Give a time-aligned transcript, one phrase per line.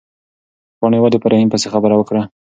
[0.79, 2.21] پاڼې ولې په رحیم پسې خبره وکړه؟